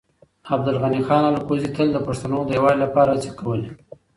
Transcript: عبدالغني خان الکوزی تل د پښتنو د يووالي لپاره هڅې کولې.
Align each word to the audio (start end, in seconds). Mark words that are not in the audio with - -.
عبدالغني 0.53 0.99
خان 1.07 1.23
الکوزی 1.33 1.69
تل 1.75 1.87
د 1.93 1.97
پښتنو 2.07 2.37
د 2.45 2.49
يووالي 2.57 2.79
لپاره 2.85 3.09
هڅې 3.13 3.31
کولې. 3.39 3.69